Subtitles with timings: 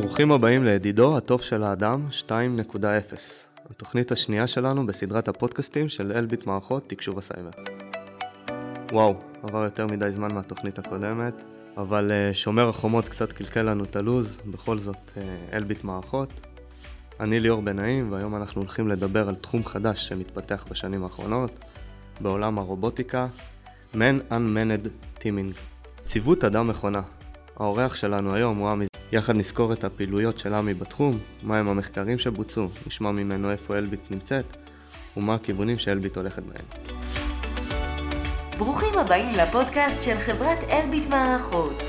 [0.00, 2.32] ברוכים הבאים לידידו הטוב של האדם 2.0,
[3.70, 7.50] התוכנית השנייה שלנו בסדרת הפודקאסטים של אלביט מערכות תקשוב הסייבר.
[8.92, 11.44] וואו, עבר יותר מדי זמן מהתוכנית הקודמת,
[11.76, 15.20] אבל אה, שומר החומות קצת קלקל לנו את הלו"ז, בכל זאת אה,
[15.52, 16.32] אלביט מערכות.
[17.20, 17.78] אני ליאור בן
[18.10, 21.64] והיום אנחנו הולכים לדבר על תחום חדש שמתפתח בשנים האחרונות,
[22.20, 23.26] בעולם הרובוטיקה,
[23.94, 25.58] Man Unmanned Teaming.
[26.04, 27.02] ציוות אדם מכונה.
[27.56, 28.89] האורח שלנו היום הוא עמי.
[29.12, 34.56] יחד נזכור את הפעילויות של עמי בתחום, מהם המחקרים שבוצעו, נשמע ממנו איפה אלביט נמצאת,
[35.16, 36.66] ומה הכיוונים שאלביט הולכת בהם.
[38.58, 41.82] ברוכים הבאים לפודקאסט של חברת אלביט מערכות.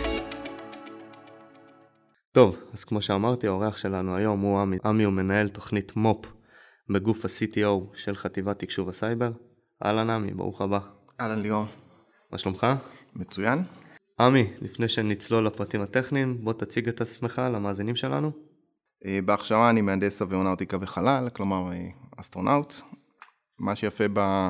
[2.31, 4.77] טוב, אז כמו שאמרתי, האורח שלנו היום הוא עמי.
[4.85, 6.25] עמי הוא מנהל תוכנית מו"פ
[6.89, 9.31] בגוף ה-CTO של חטיבת תקשוב וסייבר.
[9.85, 10.79] אהלן עמי, ברוך הבא.
[11.21, 11.65] אהלן ליאור.
[12.31, 12.67] מה שלומך?
[13.15, 13.63] מצוין.
[14.21, 18.31] עמי, לפני שנצלול לפרטים הטכניים, בוא תציג את עצמך למאזינים שלנו.
[19.05, 21.87] אה, בהכשרה אני מהנדס אווירונאוטיקה וחלל, כלומר אה,
[22.17, 22.73] אסטרונאוט.
[23.59, 24.49] מה שיפה ב...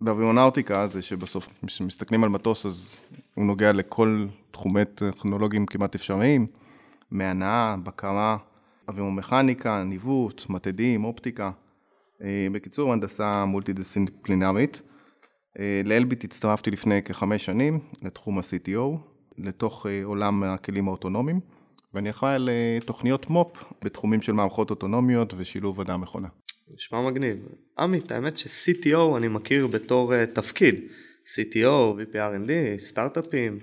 [0.00, 3.00] באווירונאוטיקה זה שבסוף כשמסתכלים על מטוס אז
[3.34, 6.46] הוא נוגע לכל תחומי טכנולוגיים כמעט אפשריים,
[7.10, 8.36] מהנעה, בקרה,
[8.88, 11.50] אווירומכניקה, ניווט, מתדים, אופטיקה.
[12.22, 14.82] אה, בקיצור, הנדסה מולטי דיסציפלינרית.
[15.58, 18.96] אה, לאלביט הצטרפתי לפני כחמש שנים לתחום ה-CTO,
[19.38, 21.40] לתוך אה, עולם הכלים האוטונומיים,
[21.94, 22.48] ואני אחראי על
[22.84, 26.28] תוכניות מו"פ בתחומים של מערכות אוטונומיות ושילוב אדם מכונה.
[26.76, 27.36] נשמע מגניב.
[27.78, 30.74] עמית, האמת ש-CTO אני מכיר בתור תפקיד.
[31.26, 33.58] CTO, VPRND, סטארט-אפים,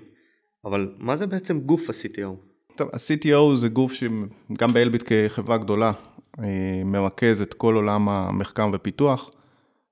[0.64, 2.48] אבל מה זה בעצם גוף ה-CTO?
[2.76, 5.92] טוב, ה-CTO זה גוף שגם באלביט כחברה גדולה
[6.38, 9.30] אה, מרכז את כל עולם המחקר ופיתוח,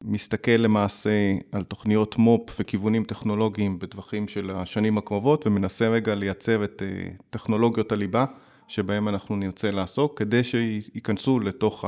[0.04, 1.10] מסתכל למעשה
[1.52, 7.92] על תוכניות מו"פ וכיוונים טכנולוגיים בטווחים של השנים הקרובות ומנסה רגע לייצר את אה, טכנולוגיות
[7.92, 8.24] הליבה
[8.68, 11.84] שבהם אנחנו נרצה לעסוק כדי שייכנסו לתוך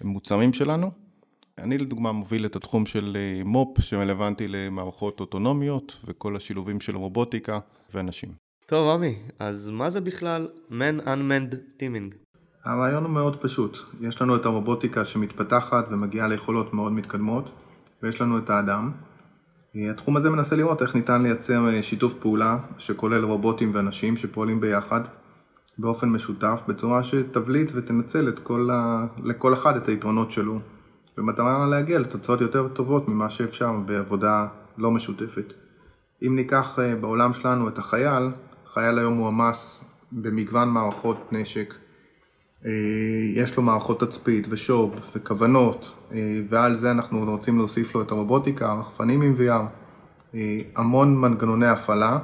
[0.00, 0.90] המוצרים שלנו.
[1.58, 7.58] אני לדוגמה מוביל את התחום של אה, מו"פ שרלוונטי למערכות אוטונומיות וכל השילובים של רובוטיקה
[7.94, 8.28] ואנשים.
[8.66, 12.27] טוב עמי, אז מה זה בכלל Man Unmanned Teaming?
[12.68, 17.50] הרעיון הוא מאוד פשוט, יש לנו את הרובוטיקה שמתפתחת ומגיעה ליכולות מאוד מתקדמות
[18.02, 18.90] ויש לנו את האדם.
[19.74, 25.00] התחום הזה מנסה לראות איך ניתן לייצר אה, שיתוף פעולה שכולל רובוטים ואנשים שפועלים ביחד
[25.78, 29.06] באופן משותף, בצורה שתבליט ותנצל את כל ה...
[29.24, 30.58] לכל אחד את היתרונות שלו,
[31.16, 34.46] במטרה להגיע לתוצאות יותר טובות ממה שאפשר בעבודה
[34.78, 35.52] לא משותפת.
[36.26, 38.30] אם ניקח אה, בעולם שלנו את החייל,
[38.74, 41.74] חייל היום מועמס במגוון מערכות נשק,
[43.34, 48.72] יש לו מערכות תצפית ושוב וכוונות, אה, ועל זה אנחנו רוצים להוסיף לו את הרובוטיקה,
[48.72, 49.62] רחפנים עם VR,
[50.76, 52.18] המון מנגנוני הפעלה.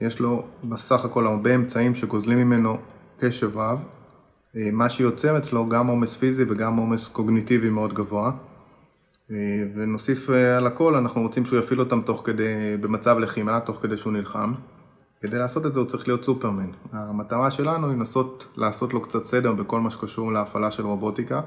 [0.00, 2.78] יש לו בסך הכל הרבה אמצעים שגוזלים ממנו
[3.18, 3.84] קשב רב,
[4.56, 8.30] אה, מה שיוצר אצלו גם עומס פיזי וגם עומס קוגניטיבי מאוד גבוה.
[9.30, 9.36] אה,
[9.74, 13.96] ונוסיף אה, על הכל, אנחנו רוצים שהוא יפעיל אותם תוך כדי, במצב לחימה, תוך כדי
[13.96, 14.52] שהוא נלחם.
[15.22, 16.70] כדי לעשות את זה הוא צריך להיות סופרמן.
[16.92, 21.40] המטרה שלנו היא לנסות לעשות לו קצת סדר בכל מה שקשור להפעלה של רובוטיקה,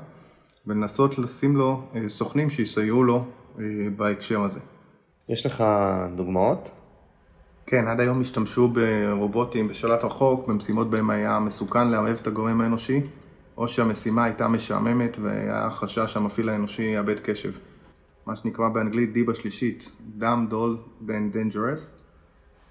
[0.67, 3.25] ולנסות לשים לו סוכנים שיסייעו לו
[3.95, 4.59] בהקשר הזה.
[5.29, 5.63] יש לך
[6.16, 6.72] דוגמאות?
[7.66, 13.01] כן, עד היום השתמשו ברובוטים בשלט רחוק, במשימות בהם היה מסוכן לערב את הגורם האנושי,
[13.57, 17.51] או שהמשימה הייתה משעממת והיה חשש שהמפעיל האנושי יאבד קשב.
[18.25, 22.03] מה שנקרא באנגלית דיבה שלישית, dumb, dull, then dangerous.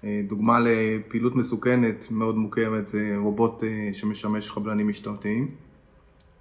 [0.03, 5.47] אה, דוגמה לפעילות מסוכנת מאוד מוכרת זה רובוט אה, שמשמש חבלנים משטרתיים.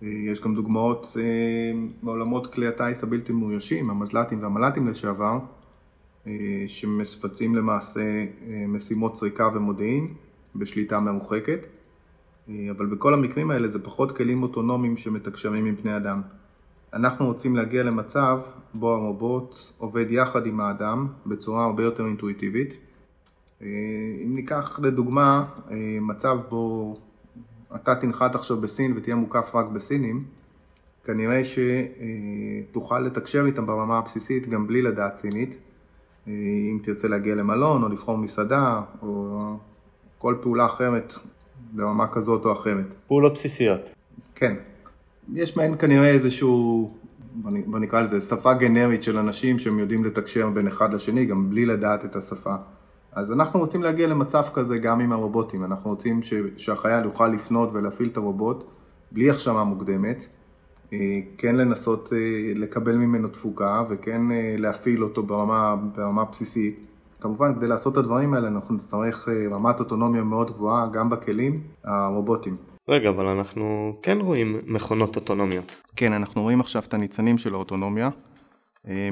[0.03, 1.17] אה, יש גם דוגמאות
[2.03, 5.39] מעולמות כלי הטיס הבלתי מאוישים, המזל"טים והמל"טים לשעבר,
[6.67, 8.25] שמבצעים למעשה
[8.69, 10.09] משימות סריקה ומודיעין
[10.57, 11.59] בשליטה מרוחקת,
[12.49, 16.21] אבל בכל המקרים האלה זה פחות כלים אוטונומיים שמתקשרים עם בני אדם.
[16.93, 18.39] אנחנו רוצים להגיע למצב
[18.75, 22.79] בו הרובוט עובד יחד עם האדם בצורה הרבה יותר אינטואיטיבית.
[24.25, 25.45] אם ניקח לדוגמה
[26.01, 26.97] מצב בו
[27.75, 30.25] אתה תנחת עכשיו בסין ותהיה מוקף רק בסינים,
[31.05, 35.57] כנראה שתוכל לתקשר איתם ברמה הבסיסית גם בלי לדעת סינית.
[36.29, 36.33] אה,
[36.71, 39.39] אם תרצה להגיע למלון או לבחור מסעדה או
[40.19, 41.15] כל פעולה אחרת
[41.73, 42.95] ברמה כזאת או אחרת.
[43.07, 43.91] פעולות בסיסיות.
[44.35, 44.55] כן.
[45.35, 46.91] יש מהן כנראה איזשהו,
[47.67, 51.67] בוא נקרא לזה, שפה גנרית של אנשים שהם יודעים לתקשר בין אחד לשני גם בלי
[51.67, 52.55] לדעת את השפה.
[53.15, 57.71] אז אנחנו רוצים להגיע למצב כזה גם עם הרובוטים, אנחנו רוצים ש, שהחייל יוכל לפנות
[57.73, 58.71] ולהפעיל את הרובוט
[59.13, 60.27] בלי הכשרה מוקדמת.
[60.93, 62.19] אה, כן לנסות אה,
[62.55, 66.87] לקבל ממנו תפוקה וכן אה, להפעיל אותו ברמה, ברמה בסיסית
[67.21, 72.57] כמובן, כדי לעשות את הדברים האלה אנחנו נצטרך רמת אוטונומיה מאוד גבוהה גם בכלים הרובוטיים.
[72.89, 75.83] רגע, אבל אנחנו כן רואים מכונות אוטונומיות.
[75.97, 78.11] כן, אנחנו רואים עכשיו את הניצנים של האוטונומיה.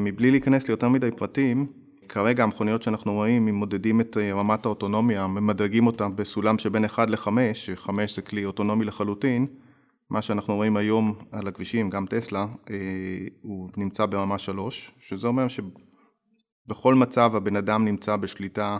[0.00, 1.66] מבלי להיכנס ליותר מדי פרטים,
[2.12, 7.10] כרגע המכוניות שאנחנו רואים, אם מודדים את אה, רמת האוטונומיה, ממדרגים אותה בסולם שבין 1
[7.10, 9.46] ל-5, ש-5 זה כלי אוטונומי לחלוטין,
[10.10, 12.76] מה שאנחנו רואים היום על הכבישים, גם טסלה, אה,
[13.42, 18.78] הוא נמצא ברמה 3, שזה אומר שבכל מצב הבן אדם נמצא בשליטה,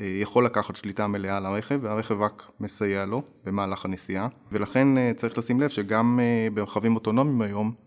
[0.00, 5.60] יכול לקחת שליטה מלאה על הרכב, והרכב רק מסייע לו במהלך הנסיעה, ולכן צריך לשים
[5.60, 6.20] לב שגם
[6.54, 7.85] ברכבים אוטונומיים היום,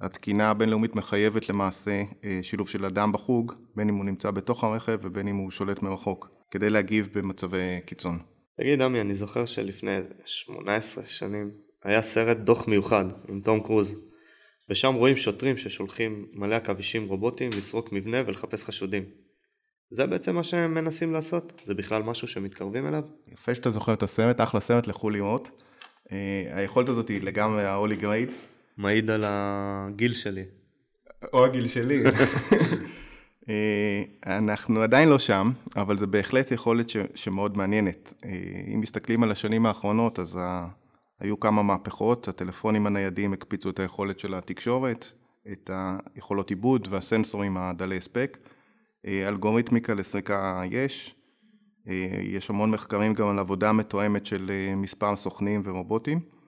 [0.00, 4.98] התקינה הבינלאומית מחייבת למעשה אה, שילוב של אדם בחוג, בין אם הוא נמצא בתוך הרכב
[5.02, 8.18] ובין אם הוא שולט מרחוק, כדי להגיב במצבי קיצון.
[8.60, 9.96] תגיד עמי, אני זוכר שלפני
[10.26, 11.50] 18 שנים
[11.84, 13.96] היה סרט דוח מיוחד עם תום קרוז,
[14.70, 19.04] ושם רואים שוטרים ששולחים מלא עכבישים רובוטיים לסרוק מבנה ולחפש חשודים.
[19.90, 21.52] זה בעצם מה שהם מנסים לעשות?
[21.66, 23.02] זה בכלל משהו שמתקרבים אליו?
[23.32, 25.50] יפה שאתה זוכר את הסרט, אחלה סרט, לכו לראות.
[26.12, 28.32] אה, היכולת הזאת היא לגמרי ה-Holy Grade.
[28.82, 30.44] מעיד על הגיל שלי.
[31.32, 32.02] או הגיל שלי.
[33.48, 38.14] אה, אנחנו עדיין לא שם, אבל זה בהחלט יכולת ש, שמאוד מעניינת.
[38.24, 38.30] אה,
[38.74, 40.68] אם מסתכלים על השנים האחרונות, אז ה,
[41.20, 45.12] היו כמה מהפכות, הטלפונים הניידים הקפיצו את היכולת של התקשורת,
[45.52, 45.70] את
[46.14, 48.38] היכולות עיבוד והסנסורים הדלי הספק.
[49.06, 51.14] אה, אלגוריתמיקה לסריקה יש,
[52.22, 56.41] יש המון מחקרים גם על עבודה מתואמת של מספר סוכנים ורובוטים.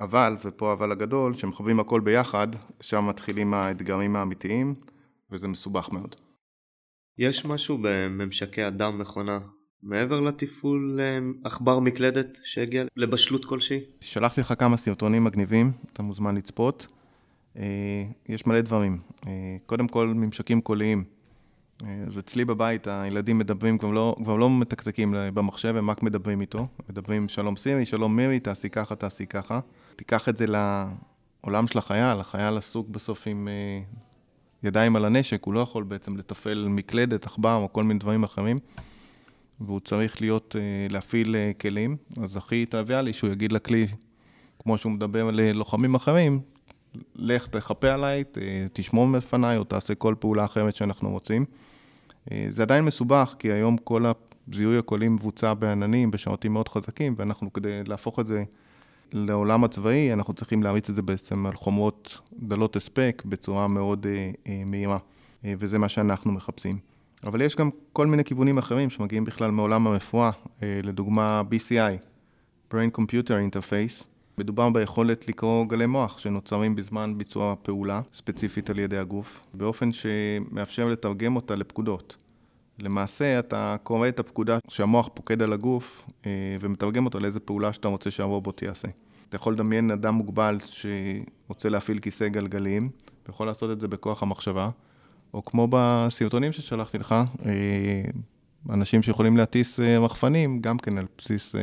[0.00, 2.48] אבל, ופה אבל הגדול, כשמחברים הכל ביחד,
[2.80, 4.74] שם מתחילים האתגרים האמיתיים,
[5.30, 6.16] וזה מסובך מאוד.
[7.18, 9.38] יש משהו בממשקי אדם מכונה
[9.82, 13.80] מעבר לתפעול אה, עכבר מקלדת שהגיע לבשלות כלשהי?
[14.00, 16.86] שלחתי לך כמה סרטונים מגניבים, אתה מוזמן לצפות.
[17.56, 18.98] אה, יש מלא דברים.
[19.26, 21.04] אה, קודם כל, ממשקים קוליים.
[22.06, 26.66] אז אצלי בבית הילדים מדברים, כבר לא, כבר לא מתקתקים במחשב, הם רק מדברים איתו.
[26.88, 29.60] מדברים שלום סירי, שלום מירי, תעשי ככה, תעשי ככה.
[29.96, 33.80] תיקח את זה לעולם של החייל, החייל עסוק בסוף עם אה,
[34.62, 38.58] ידיים על הנשק, הוא לא יכול בעצם לתפעל מקלדת, עכבר או כל מיני דברים אחרים,
[39.60, 43.86] והוא צריך להיות, אה, להפעיל אה, כלים, אז הכי טריוויאלי שהוא יגיד לכלי,
[44.58, 46.40] כמו שהוא מדבר על לוחמים אחרים,
[47.14, 48.24] לך תחפה עליי,
[48.72, 51.44] תשמור מפניי או תעשה כל פעולה אחרת שאנחנו רוצים.
[52.50, 54.04] זה עדיין מסובך, כי היום כל
[54.52, 58.44] הזיהוי הקולי מבוצע בעננים, בשרתים מאוד חזקים, ואנחנו כדי להפוך את זה
[59.12, 64.30] לעולם הצבאי, אנחנו צריכים להריץ את זה בעצם על חומרות דלות הספק בצורה מאוד אה,
[64.46, 64.98] אה, מהירה,
[65.44, 66.78] אה, וזה מה שאנחנו מחפשים.
[67.24, 70.30] אבל יש גם כל מיני כיוונים אחרים שמגיעים בכלל מעולם הרפואה,
[70.62, 72.04] אה, לדוגמה BCI,
[72.74, 74.04] Brain Computer Interface,
[74.40, 80.88] מדובר ביכולת לקרוא גלי מוח שנוצרים בזמן ביצוע פעולה, ספציפית על ידי הגוף, באופן שמאפשר
[80.88, 82.16] לתרגם אותה לפקודות.
[82.78, 87.88] למעשה אתה קורא את הפקודה שהמוח פוקד על הגוף אה, ומתרגם אותו לאיזה פעולה שאתה
[87.88, 88.88] רוצה שהרובוט יעשה.
[89.28, 92.90] אתה יכול לדמיין אדם מוגבל שרוצה להפעיל כיסא גלגלים,
[93.26, 94.70] ויכול לעשות את זה בכוח המחשבה,
[95.34, 97.14] או כמו בסרטונים ששלחתי לך,
[97.46, 98.02] אה,
[98.70, 101.54] אנשים שיכולים להטיס אה, רחפנים, גם כן על בסיס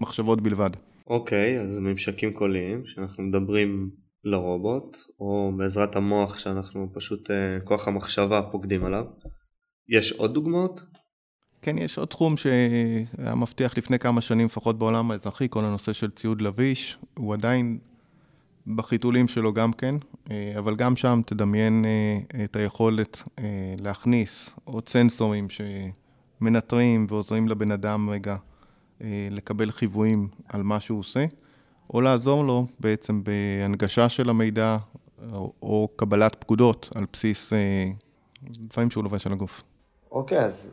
[0.00, 0.70] מחשבות בלבד.
[1.12, 3.90] אוקיי, אז ממשקים קוליים, שאנחנו מדברים
[4.24, 7.30] לרובוט, או בעזרת המוח שאנחנו פשוט,
[7.64, 9.04] כוח המחשבה פוקדים עליו.
[9.88, 10.82] יש עוד דוגמאות?
[11.62, 16.10] כן, יש עוד תחום שהיה מבטיח לפני כמה שנים, לפחות בעולם האזרחי, כל הנושא של
[16.10, 17.78] ציוד לביש, הוא עדיין
[18.66, 19.94] בחיתולים שלו גם כן,
[20.30, 27.70] אה, אבל גם שם תדמיין אה, את היכולת אה, להכניס עוד סנסורים שמנטרים ועוזרים לבן
[27.70, 28.36] אדם רגע
[29.30, 31.24] לקבל חיוויים על מה שהוא עושה,
[31.94, 34.76] או לעזור לו בעצם בהנגשה של המידע
[35.62, 37.52] או, קבלת פקודות על בסיס
[38.50, 39.62] דברים שהוא לובש על הגוף.
[40.10, 40.68] אוקיי, אז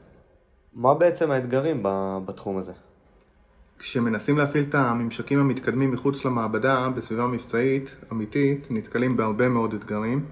[0.73, 1.83] מה בעצם האתגרים
[2.25, 2.71] בתחום הזה?
[3.79, 10.25] כשמנסים להפעיל את הממשקים המתקדמים מחוץ למעבדה, בסביבה מבצעית, אמיתית, נתקלים בהרבה מאוד אתגרים.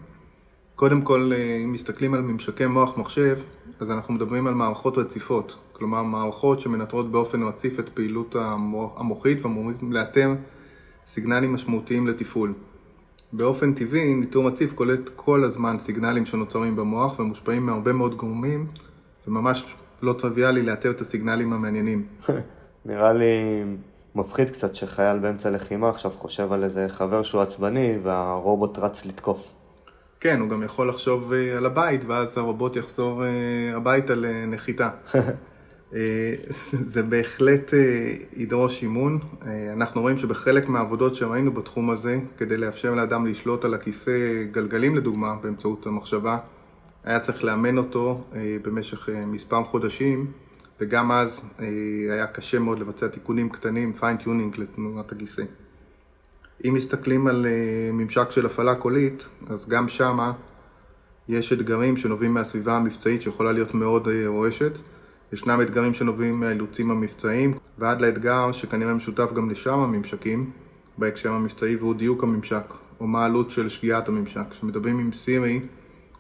[0.76, 3.40] קודם כל, אה, אם מסתכלים על ממשקי מוח מחשב,
[3.80, 5.58] אז אנחנו מדברים על מערכות רציפות.
[5.78, 8.36] כלומר, מערכות שמנטרות באופן רציף את פעילות
[8.96, 10.34] המוחית ואמורים לאתר
[11.08, 12.54] סיגנלים משמעותיים לתפעול.
[13.34, 18.68] באופן טבעי, ניטור רציף קולט כל הזמן סיגנלים שנוצרים במוח ומושפעים מהרבה מאוד גורמים
[19.28, 19.66] וממש
[20.02, 22.06] לא טריוויאלי לאתר את הסיגנלים המעניינים.
[22.86, 23.64] נראה לי
[24.16, 29.54] מפחיד קצת שחייל באמצע לחימה עכשיו חושב על איזה חבר שהוא עצבני והרובוט רץ לתקוף.
[30.20, 33.30] כן, הוא גם יכול לחשוב אה, על הבית ואז הרובוט יחזור אה,
[33.76, 34.90] הביתה לנחיתה.
[35.94, 36.34] אה,
[36.94, 37.74] זה בהחלט
[38.36, 39.20] ידרוש אימון.
[39.74, 45.36] אנחנו רואים שבחלק מהעבודות שראינו בתחום הזה, כדי לאפשר לאדם לשלוט על הכיסא גלגלים לדוגמה,
[45.44, 46.38] באמצעות המחשבה,
[47.04, 48.24] היה צריך לאמן אותו
[48.62, 50.32] במשך מספר חודשים,
[50.82, 51.46] וגם אז
[52.12, 55.44] היה קשה מאוד לבצע תיקונים קטנים, fine tuning לתנועת הגיסא.
[56.66, 57.46] אם מסתכלים על
[57.94, 60.34] ממשק של הפעלה קולית, אז גם שמה
[61.30, 64.72] יש אתגרים שנובעים מהסביבה המבצעית שיכולה להיות מאוד רועשת.
[65.34, 70.52] ישנם אתגרים שנובעים מהאילוצים המבצעיים, ועד לאתגר שכנראה משותף גם לשאר הממשקים
[70.98, 74.46] בהקשר המבצעי, והוא דיוק הממשק, או מה העלות של שגיאת הממשק.
[74.50, 75.60] כשמדברים עם סירי,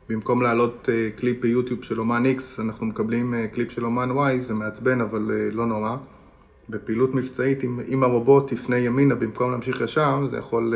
[0.10, 4.38] במקום להעלות uh, קליפ ביוטיוב של אומן X, אנחנו מקבלים uh, קליפ של אומן Y,
[4.38, 5.96] זה מעצבן אבל uh, לא נורא.
[6.70, 10.74] בפעילות מבצעית, אם, אם הרובוט יפנה ימינה במקום להמשיך ישר, זה יכול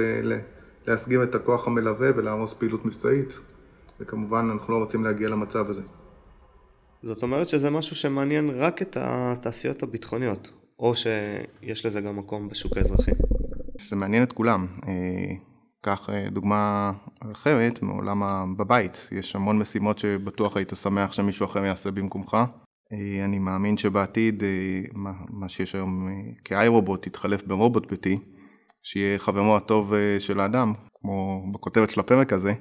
[0.88, 3.40] להסגיר את הכוח המלווה ולהרוס פעילות מבצעית,
[4.00, 5.82] וכמובן אנחנו לא רוצים להגיע למצב הזה.
[7.04, 12.78] זאת אומרת שזה משהו שמעניין רק את התעשיות הביטחוניות, או שיש לזה גם מקום בשוק
[12.78, 13.12] האזרחי.
[13.80, 14.68] זה מעניין את כולם.
[15.82, 16.92] קח אה, דוגמה
[17.32, 22.38] אחרת מעולם בבית, יש המון משימות שבטוח היית שמח שמישהו אחר יעשה במקומך.
[22.94, 24.82] אה, אני מאמין שבעתיד אה,
[25.30, 26.10] מה שיש היום
[26.46, 28.20] כאיי רובוט יתחלף ברובוט ביתי,
[28.84, 32.54] שיהיה חברו הטוב של האדם, כמו בכותרת של הפרק הזה,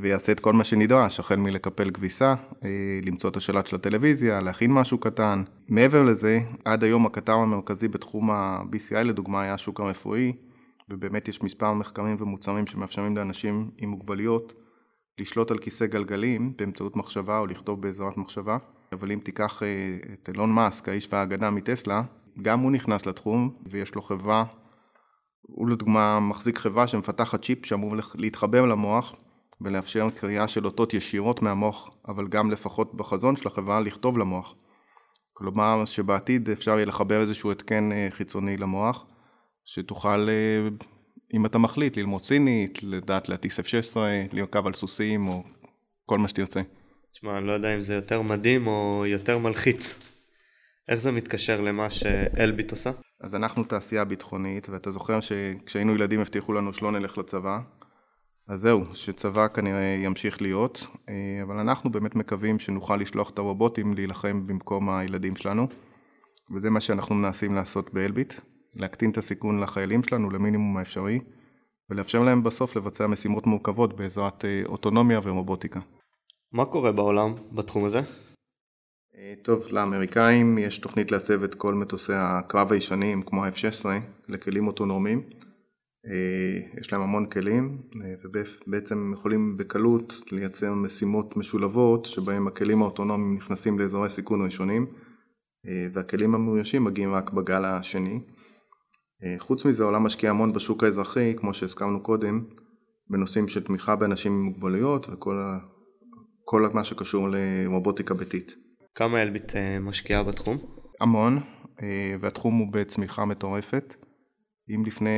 [0.00, 2.34] ויעשה את כל מה שנדרש, החל מלקפל כביסה,
[3.02, 5.42] למצוא את השלט של הטלוויזיה, להכין משהו קטן.
[5.68, 10.32] מעבר לזה, עד היום הקטר המרכזי בתחום ה-BCI לדוגמה היה השוק הרפואי,
[10.90, 14.52] ובאמת יש מספר מחקרים ומוצרים שמאפשרים לאנשים עם מוגבלויות
[15.18, 18.58] לשלוט על כיסא גלגלים באמצעות מחשבה או לכתוב בעזרת מחשבה.
[18.92, 22.02] אבל אם תיקח אה, את אילון מאסק, האיש והאגדה מטסלה,
[22.42, 24.44] גם הוא נכנס לתחום ויש לו חברה,
[25.42, 29.16] הוא לדוגמה מחזיק חברה שמפתחת צ'יפ שאמור להתחבר למוח
[29.60, 34.54] ולאפשר קריאה של אותות ישירות מהמוח, אבל גם לפחות בחזון של החברה לכתוב למוח.
[35.32, 39.06] כלומר שבעתיד אפשר יהיה לחבר איזשהו התקן אה, חיצוני למוח
[39.64, 40.68] שתוכל, אה,
[41.34, 43.96] אם אתה מחליט, ללמוד סינית, לדעת להטיס F-16,
[44.32, 45.42] לרכב על סוסים או
[46.06, 46.60] כל מה שתרצה.
[47.12, 49.98] תשמע, אני לא יודע אם זה יותר מדהים או יותר מלחיץ.
[50.88, 52.90] איך זה מתקשר למה שאלביט עושה?
[53.20, 57.58] אז אנחנו תעשייה ביטחונית, ואתה זוכר שכשהיינו ילדים הבטיחו לנו שלא נלך לצבא.
[58.48, 63.94] אז זהו, שצבא כנראה ימשיך להיות, אה, אבל אנחנו באמת מקווים שנוכל לשלוח את הרובוטים
[63.94, 65.68] להילחם במקום הילדים שלנו,
[66.54, 68.34] וזה מה שאנחנו מנסים לעשות באלביט.
[68.74, 71.20] להקטין את הסיכון לחיילים שלנו למינימום האפשרי,
[71.90, 75.80] ולאפשר להם בסוף לבצע משימות מורכבות בעזרת אה, אוטונומיה ורובוטיקה.
[76.52, 78.00] מה קורה בעולם בתחום הזה?
[79.18, 83.86] אה, טוב, לאמריקאים יש תוכנית להסב את כל מטוסי הקרב הישנים, כמו ה-F-16,
[84.28, 85.22] לכלים אוטונומיים.
[86.10, 87.82] אה, יש להם המון כלים,
[88.24, 94.86] ובעצם הם יכולים בקלות לייצר משימות משולבות, שבהם הכלים האוטונומיים נכנסים לאזורי סיכון ראשונים,
[95.92, 98.20] והכלים המאוישים מגיעים רק בגל השני.
[99.24, 102.44] אה, חוץ מזה העולם משקיע המון בשוק האזרחי, כמו שהזכרנו קודם,
[103.10, 105.40] בנושאים של תמיכה באנשים עם מוגבלויות וכל
[106.44, 108.56] כל מה שקשור לרובוטיקה ביתית.
[108.94, 110.56] כמה אלביט אה, משקיעה בתחום?
[111.00, 111.40] המון,
[111.82, 113.94] אה, והתחום הוא בצמיחה מטורפת.
[114.74, 115.10] אם לפני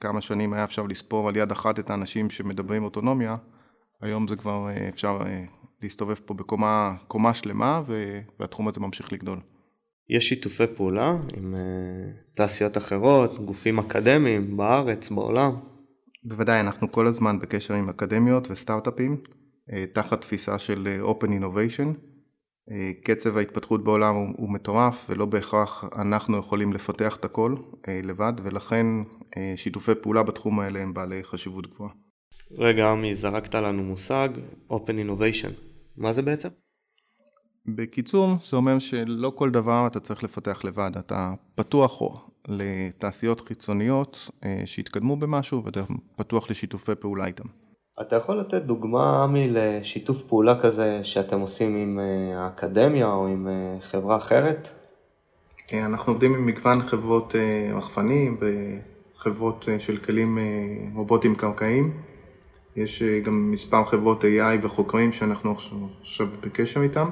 [0.00, 3.36] כמה שנים היה אפשר לספור על יד אחת את האנשים שמדברים אוטונומיה,
[4.02, 5.18] היום זה כבר אפשר
[5.82, 7.82] להסתובב פה בקומה שלמה
[8.38, 9.40] והתחום הזה ממשיך לגדול.
[10.08, 15.52] יש שיתופי פעולה עם uh, תעשיות אחרות, גופים אקדמיים בארץ, בעולם?
[16.24, 19.16] בוודאי, אנחנו כל הזמן בקשר עם אקדמיות וסטארט-אפים,
[19.92, 22.15] תחת תפיסה של Open Innovation.
[22.70, 22.72] Uh,
[23.04, 28.32] קצב ההתפתחות בעולם הוא, הוא מטורף ולא בהכרח אנחנו יכולים לפתח את הכל uh, לבד,
[28.42, 31.90] ולכן uh, שיתופי פעולה בתחום האלה הם בעלי חשיבות גבוהה.
[32.50, 34.28] רגע, עמי, זרקת לנו מושג
[34.70, 34.74] Open
[35.06, 35.52] Innovation.
[35.96, 36.48] מה זה בעצם?
[37.66, 42.02] בקיצור, זה אומר שלא כל דבר אתה צריך לפתח לבד, אתה פתוח
[42.48, 45.80] לתעשיות חיצוניות אה, שהתקדמו במשהו ואתה
[46.16, 47.44] פתוח לשיתופי פעולה איתם.
[48.00, 53.48] אתה יכול לתת דוגמה, עמי, לשיתוף פעולה כזה שאתם עושים עם אה, האקדמיה או עם
[53.48, 54.68] אה, חברה אחרת?
[55.72, 57.34] אנחנו עובדים עם מגוון חברות
[57.74, 58.36] רחפנים
[59.16, 60.38] וחברות של כלים
[60.94, 61.92] רובוטיים קרקעיים.
[62.76, 65.54] יש גם מספר חברות AI וחוקרים שאנחנו
[66.02, 67.10] עכשיו בקשר איתם.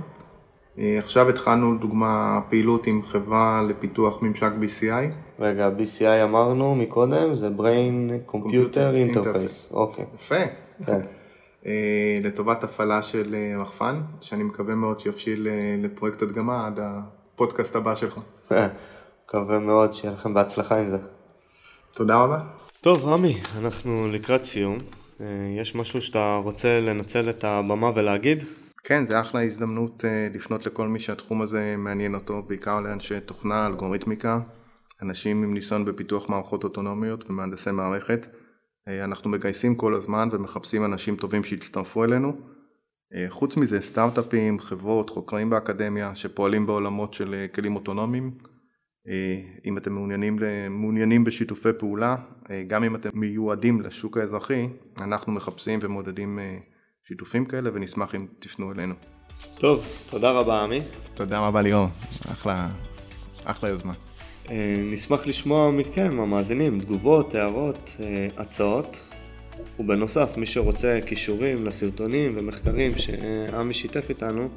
[0.79, 5.17] אה, עכשיו התחלנו דוגמה פעילות עם חברה לפיתוח ממשק BCI.
[5.39, 9.75] רגע, BCI אמרנו מקודם, זה Brain Computer Interface.
[9.75, 10.05] אוקיי.
[10.15, 10.64] יפה.
[10.87, 11.01] כן.
[11.67, 15.49] אה, לטובת הפעלה של אה, רחפן, שאני מקווה מאוד שיבשיל
[15.83, 18.21] לפרויקט הדגמה עד הפודקאסט הבא שלך.
[19.27, 20.99] מקווה מאוד שיהיה לכם בהצלחה עם זה.
[21.93, 22.41] תודה רבה.
[22.81, 24.79] טוב, עמי, אנחנו לקראת סיום.
[25.57, 28.45] יש משהו שאתה רוצה לנצל את הבמה ולהגיד?
[28.85, 33.67] כן, זה אחלה הזדמנות אה, לפנות לכל מי שהתחום הזה מעניין אותו, בעיקר לאנשי תוכנה,
[33.67, 34.41] אלגוריתמיקה,
[35.03, 38.37] אנשים עם ניסיון בפיתוח מערכות אוטונומיות ומהנדסי מערכת.
[38.89, 42.37] אה, אנחנו מגייסים כל הזמן ומחפשים אנשים טובים שיצטרפו אלינו.
[43.15, 48.31] אה, חוץ מזה, סטארט-אפים, חברות, חוקרים באקדמיה שפועלים בעולמות של אה, כלים אוטונומיים.
[49.65, 50.39] אם אתם מעוניינים,
[50.71, 52.17] מעוניינים בשיתופי פעולה,
[52.67, 54.69] גם אם אתם מיועדים לשוק האזרחי,
[55.01, 56.39] אנחנו מחפשים ומעודדים
[57.09, 58.95] שיתופים כאלה ונשמח אם תפנו אלינו.
[59.59, 60.83] טוב, תודה רבה עמי.
[61.15, 61.87] תודה רבה ליאור,
[62.33, 62.69] אחלה,
[63.45, 64.14] אחלה יוזמה.
[64.93, 67.97] נשמח לשמוע מכם, המאזינים, תגובות, הערות,
[68.37, 69.01] הצעות.
[69.79, 74.49] ובנוסף, מי שרוצה קישורים לסרטונים ומחקרים שעמי שיתף איתנו,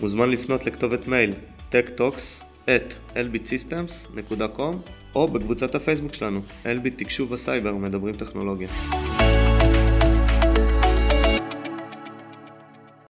[0.00, 1.32] מוזמן לפנות לכתובת מייל
[1.72, 2.44] techtalks
[5.14, 8.68] או בקבוצת הפייסבוק שלנו, אלביט תקשוב וסייבר מדברים טכנולוגיה.